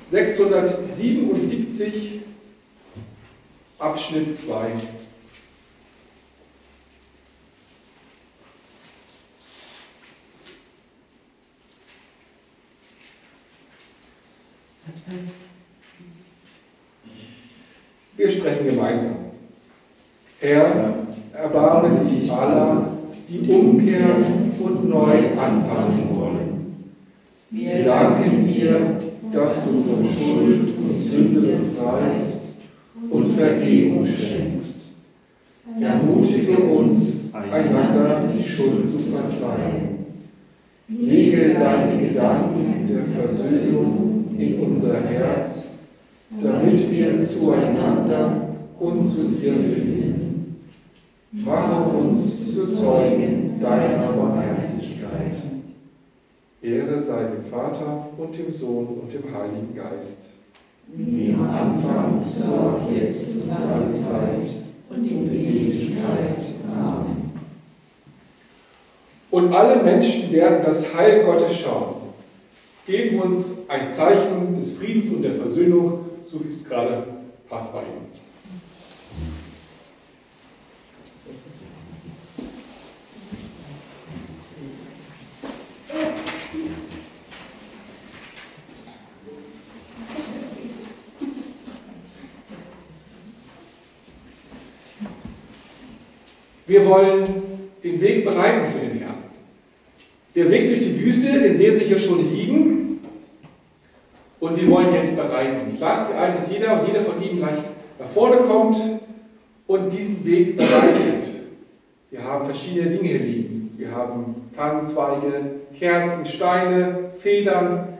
677, 0.09 2.21
Abschnitt 3.79 4.37
2. 4.37 4.71
Wir 18.21 18.29
sprechen 18.41 18.65
gemeinsam. 18.65 19.15
Herr, 20.39 20.95
erbarme 21.33 21.99
dich 21.99 22.31
aller, 22.31 22.87
die 23.29 23.51
umkehren 23.51 24.51
und 24.59 24.89
neu 24.89 25.39
anfangen 25.39 26.09
wollen. 26.13 26.75
Wir 27.51 27.83
danken 27.83 28.47
dir, 28.47 28.97
dass 29.31 29.63
du 29.63 29.83
von 29.83 30.05
Schuld 30.05 30.73
und 30.77 30.97
Sünde 30.97 31.41
befreist 31.41 32.55
und 33.09 33.27
Vergebung 33.27 34.05
schenkst. 34.05 34.61
Ermutige 35.79 36.57
uns, 36.57 37.31
einander 37.33 38.23
die 38.35 38.43
Schuld 38.43 38.87
zu 38.87 38.97
verzeihen. 38.97 39.99
Lege 40.87 41.53
deine 41.53 42.07
Gedanken 42.07 42.87
der 42.87 43.05
Versöhnung 43.05 44.25
in 44.37 44.59
unser 44.59 44.95
Herz, 44.95 45.70
damit 46.39 46.91
wir 46.91 47.21
zueinander 47.21 48.49
und 48.79 49.03
zu 49.03 49.29
dir 49.29 49.53
finden. 49.53 50.55
Mache 51.31 51.97
uns 51.97 52.53
zu 52.53 52.67
Zeugen 52.67 53.59
deiner 53.59 54.13
Barmherzigkeit. 54.13 55.35
Ehre 56.61 56.99
sei 56.99 57.23
dem 57.23 57.43
Vater 57.43 58.09
und 58.17 58.37
dem 58.37 58.51
Sohn 58.51 58.87
und 58.87 59.13
dem 59.13 59.23
Heiligen 59.33 59.73
Geist. 59.73 60.35
Wie 60.93 61.33
am 61.33 61.49
Anfang, 61.49 62.21
so 62.23 62.53
auch 62.53 62.91
jetzt 62.91 63.35
und 63.37 63.49
alle 63.49 63.89
Zeit 63.89 64.45
und 64.89 65.05
in 65.05 65.33
Ewigkeit. 65.33 66.37
Amen. 66.69 67.31
Und 69.31 69.53
alle 69.53 69.81
Menschen 69.83 70.31
werden 70.33 70.59
das 70.63 70.93
Heil 70.93 71.23
Gottes 71.23 71.57
schauen. 71.57 71.95
Geben 72.85 73.21
uns 73.21 73.53
ein 73.69 73.87
Zeichen 73.87 74.53
des 74.59 74.73
Friedens 74.73 75.09
und 75.09 75.21
der 75.21 75.35
Versöhnung, 75.35 75.99
so 76.31 76.41
wie 76.41 76.47
es 76.47 76.63
gerade 76.63 77.03
passt 77.49 77.73
bei 77.73 77.81
Ihnen. 77.81 78.07
Wir 96.65 96.85
wollen 96.85 97.25
den 97.83 97.99
Weg 97.99 98.23
bereiten 98.23 98.71
für 98.71 98.79
den 98.79 98.99
Herrn. 98.99 99.15
Der 100.33 100.49
Weg 100.49 100.69
durch 100.69 100.79
die 100.79 100.97
Wüste, 101.03 101.41
den 101.41 101.57
sehen 101.57 101.77
Sie 101.77 101.83
hier 101.83 101.99
schon 101.99 102.33
liegen. 102.33 102.90
Und 104.41 104.59
wir 104.59 104.67
wollen 104.71 104.91
jetzt 104.91 105.15
bereiten. 105.15 105.69
Ich 105.71 105.79
lade 105.79 106.03
Sie 106.03 106.13
ein, 106.13 106.35
dass 106.35 106.51
jeder 106.51 106.81
und 106.81 106.87
jeder 106.87 107.01
von 107.01 107.21
Ihnen 107.21 107.37
gleich 107.37 107.59
nach 107.99 108.07
vorne 108.07 108.37
kommt 108.37 108.75
und 109.67 109.93
diesen 109.93 110.25
Weg 110.25 110.57
bereitet. 110.57 111.21
Wir 112.09 112.23
haben 112.23 112.45
verschiedene 112.45 112.89
Dinge 112.89 113.07
hier 113.07 113.19
liegen. 113.19 113.75
Wir 113.77 113.91
haben 113.91 114.49
Tannenzweige, 114.55 115.61
Kerzen, 115.77 116.25
Steine, 116.25 117.11
Federn. 117.17 117.99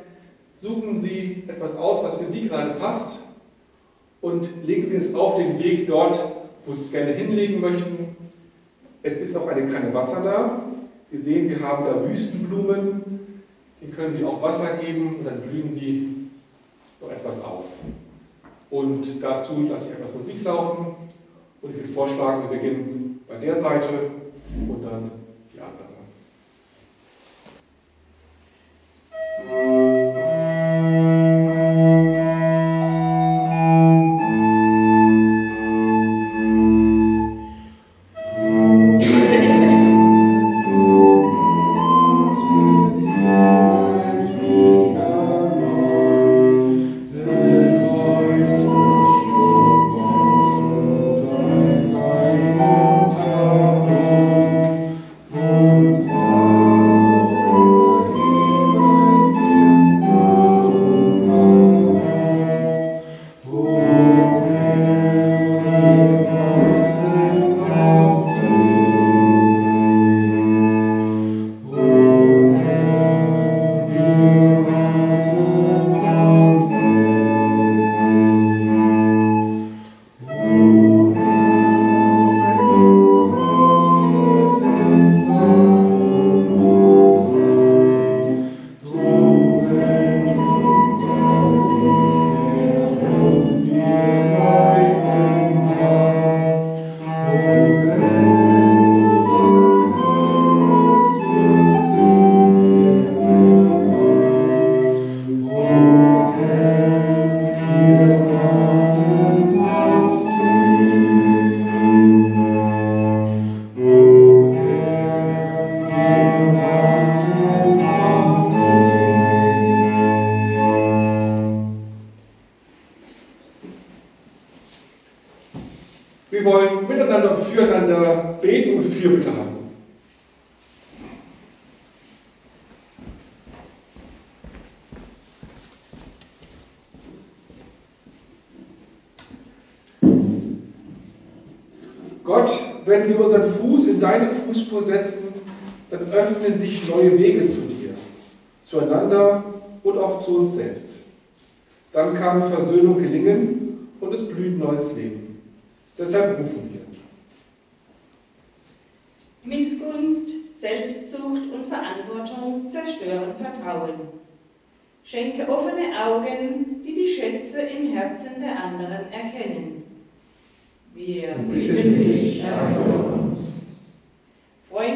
Suchen 0.57 0.99
Sie 0.99 1.43
etwas 1.47 1.77
aus, 1.77 2.03
was 2.03 2.17
für 2.17 2.25
Sie 2.25 2.47
gerade 2.47 2.71
passt 2.71 3.19
und 4.19 4.49
legen 4.65 4.87
Sie 4.87 4.97
es 4.97 5.13
auf 5.13 5.35
den 5.35 5.59
Weg 5.59 5.87
dort, 5.87 6.17
wo 6.65 6.73
Sie 6.73 6.85
es 6.85 6.91
gerne 6.91 7.11
hinlegen 7.11 7.61
möchten. 7.61 8.15
Es 9.03 9.19
ist 9.19 9.37
auch 9.37 9.47
eine 9.47 9.71
Kanne 9.71 9.93
Wasser 9.93 10.23
da. 10.23 10.63
Sie 11.03 11.19
sehen, 11.19 11.49
wir 11.49 11.59
haben 11.59 11.85
da 11.85 12.09
Wüstenblumen. 12.09 13.29
Die 13.79 13.91
können 13.91 14.11
Sie 14.11 14.23
auch 14.23 14.41
Wasser 14.41 14.77
geben 14.83 15.17
und 15.19 15.25
dann 15.25 15.41
blühen 15.41 15.71
sie 15.71 16.20
etwas 17.11 17.43
auf. 17.43 17.65
Und 18.69 19.21
dazu 19.21 19.67
lasse 19.69 19.87
ich 19.87 19.91
etwas 19.91 20.13
Musik 20.15 20.43
laufen 20.43 20.95
und 21.61 21.69
ich 21.71 21.77
würde 21.77 21.89
vorschlagen, 21.89 22.49
wir 22.49 22.57
beginnen 22.57 23.19
bei 23.27 23.37
der 23.37 23.55
Seite 23.55 24.11
und 24.67 24.83
dann 24.83 25.11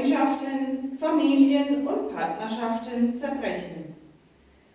Freundschaften, 0.06 0.98
Familien 1.00 1.88
und 1.88 2.16
Partnerschaften 2.16 3.14
zerbrechen. 3.16 3.96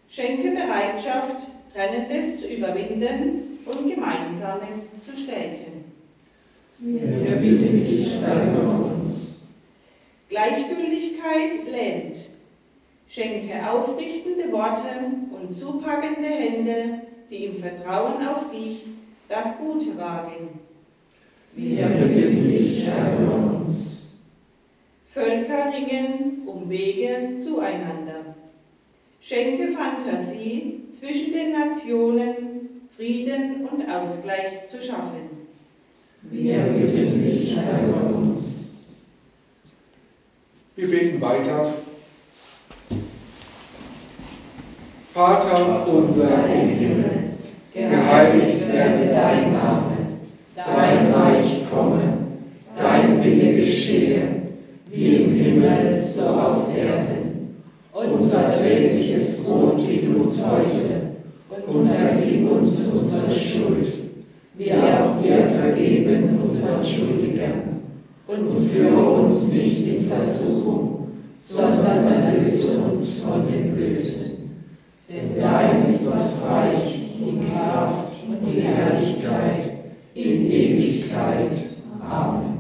Schenke 0.09 0.51
Bereitschaft, 0.51 1.47
Trennendes 1.73 2.41
zu 2.41 2.49
überwinden 2.49 3.59
und 3.65 3.95
Gemeinsames 3.95 5.01
zu 5.01 5.17
stärken. 5.17 5.85
Wir 6.79 7.37
bitten 7.37 7.85
dich, 7.85 8.21
erhöre 8.21 8.87
uns. 8.87 9.41
Gleichgültigkeit 10.29 11.71
lähmt. 11.71 12.19
Schenke 13.09 13.71
aufrichtende 13.71 14.51
Worte 14.53 14.89
und 15.31 15.57
zupackende 15.57 16.29
Hände, 16.29 17.03
die 17.31 17.45
im 17.47 17.57
Vertrauen 17.57 18.27
auf 18.27 18.51
dich 18.51 18.87
das 19.29 19.59
Gute 19.59 19.97
wagen. 19.97 20.61
Wir 21.55 21.87
bitten 21.87 22.51
dich, 22.51 22.87
erhöre 22.87 23.31
uns. 23.33 23.60
Völker 25.13 25.73
ringen 25.73 26.43
um 26.47 26.71
Wege 26.71 27.37
zueinander. 27.37 28.37
Schenke 29.21 29.73
Fantasie, 29.73 30.85
zwischen 30.93 31.33
den 31.33 31.53
Nationen 31.53 32.87
Frieden 32.97 33.67
und 33.67 33.91
Ausgleich 33.91 34.67
zu 34.67 34.81
schaffen. 34.81 35.49
Wir 36.23 36.59
bitten 36.59 37.25
dich, 37.25 37.57
erhöre 37.57 38.15
uns. 38.15 38.95
Wir 40.77 40.89
beten 40.89 41.21
weiter. 41.21 41.67
Vater 45.13 45.89
unser 45.89 46.47
im 46.47 46.69
Himmel, 46.69 47.31
Geheiligt 47.75 48.73
werde 48.73 49.07
dein 49.07 49.53
Name, 49.53 49.97
dein 50.55 51.13
Reich 51.13 51.69
komme, 51.69 52.19
dein 52.77 53.25
Wille 53.25 53.57
geschehe, 53.57 54.40
wie 54.91 55.17
im 55.17 55.35
Himmel 55.35 56.03
so 56.03 56.23
auf 56.23 56.77
Erden. 56.77 57.57
Unser 57.93 58.55
tägliches 58.55 59.43
Brot 59.45 59.81
gib 59.87 60.17
uns 60.17 60.45
heute 60.45 61.11
und 61.67 61.89
vergib 61.89 62.51
uns 62.51 62.87
unsere 62.87 63.35
Schuld, 63.35 63.93
wie 64.55 64.73
auch 64.73 65.23
wir 65.23 65.45
vergeben 65.45 66.41
unseren 66.43 66.85
Schuldigern. 66.85 67.81
Und 68.27 68.71
führe 68.71 69.11
uns 69.11 69.53
nicht 69.53 69.87
in 69.87 70.07
Versuchung, 70.07 71.09
sondern 71.45 72.07
erlöse 72.07 72.79
uns 72.79 73.21
von 73.21 73.45
dem 73.51 73.75
Bösen. 73.75 74.31
Denn 75.09 75.41
dein 75.41 75.85
ist 75.93 76.07
das 76.07 76.43
Reich, 76.49 77.11
die 77.19 77.41
Kraft 77.49 78.13
und 78.29 78.47
die 78.47 78.61
Herrlichkeit 78.61 79.73
in 80.15 80.47
Ewigkeit. 80.47 81.51
Amen. 82.01 82.51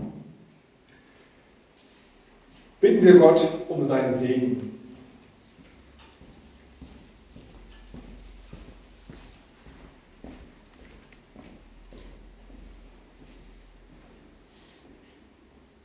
Bitten 3.01 3.15
wir 3.15 3.21
Gott 3.21 3.41
um 3.71 3.83
seinen 3.83 4.15
Segen. 4.15 4.79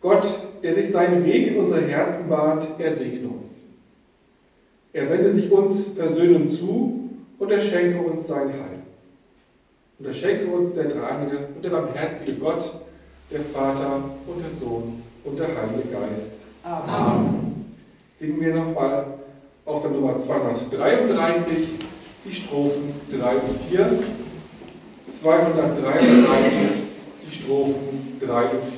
Gott, 0.01 0.27
der 0.61 0.73
sich 0.73 0.91
seinen 0.91 1.25
Weg 1.25 1.47
in 1.47 1.57
unser 1.57 1.79
Herzen 1.79 2.27
bahnt, 2.27 2.67
er 2.79 2.91
segne 2.91 3.29
uns. 3.29 3.61
Er 4.91 5.09
wende 5.09 5.31
sich 5.31 5.49
uns 5.49 5.93
versöhnend 5.93 6.49
zu 6.49 7.11
und 7.39 7.49
er 7.49 7.61
schenke 7.61 8.01
uns 8.01 8.27
sein 8.27 8.49
Heil. 8.49 8.83
Und 9.99 10.05
er 10.05 10.13
schenke 10.13 10.47
uns 10.47 10.73
der 10.73 10.89
dreieinige 10.89 11.47
und 11.55 11.63
der 11.63 11.69
barmherzige 11.69 12.33
Gott, 12.33 12.73
der 13.31 13.39
Vater 13.39 14.03
und 14.27 14.43
der 14.43 14.51
Sohn 14.51 15.01
und 15.23 15.39
der 15.39 15.47
Heilige 15.47 15.89
Geist. 15.93 16.44
Amen. 16.65 17.75
Singen 18.11 18.41
wir 18.41 18.55
nochmal 18.55 19.05
aus 19.65 19.83
der 19.83 19.91
Nummer 19.91 20.17
233 20.17 21.57
die 22.25 22.33
Strophen 22.33 22.91
3 23.11 23.35
und 23.35 23.61
4. 23.69 23.99
233 25.21 26.53
die 27.21 27.35
Strophen 27.35 28.19
3 28.19 28.43
und 28.45 28.63
4. 28.63 28.74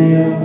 Am 0.00 0.39